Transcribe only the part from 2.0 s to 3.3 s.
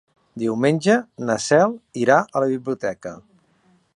irà a la biblioteca.